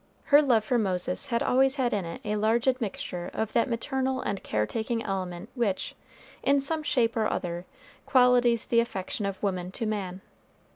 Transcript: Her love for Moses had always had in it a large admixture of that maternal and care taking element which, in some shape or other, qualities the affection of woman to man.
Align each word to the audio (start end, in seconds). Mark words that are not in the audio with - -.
Her 0.33 0.41
love 0.41 0.65
for 0.65 0.79
Moses 0.79 1.27
had 1.27 1.43
always 1.43 1.75
had 1.75 1.93
in 1.93 2.05
it 2.05 2.21
a 2.25 2.35
large 2.35 2.67
admixture 2.67 3.29
of 3.35 3.53
that 3.53 3.69
maternal 3.69 4.19
and 4.19 4.41
care 4.41 4.65
taking 4.65 5.03
element 5.03 5.49
which, 5.53 5.93
in 6.41 6.59
some 6.59 6.81
shape 6.81 7.15
or 7.15 7.27
other, 7.31 7.67
qualities 8.07 8.65
the 8.65 8.79
affection 8.79 9.27
of 9.27 9.43
woman 9.43 9.69
to 9.73 9.85
man. 9.85 10.21